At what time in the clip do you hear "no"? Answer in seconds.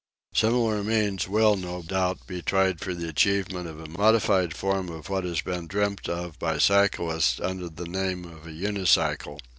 1.57-1.83